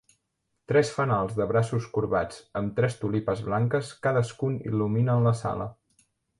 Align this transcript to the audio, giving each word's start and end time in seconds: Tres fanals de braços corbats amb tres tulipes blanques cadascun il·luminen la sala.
Tres 0.69 0.89
fanals 0.95 1.35
de 1.39 1.47
braços 1.51 1.89
corbats 1.97 2.41
amb 2.63 2.73
tres 2.81 2.97
tulipes 3.03 3.45
blanques 3.51 3.95
cadascun 4.09 4.59
il·luminen 4.73 5.25
la 5.31 5.39
sala. 5.47 5.73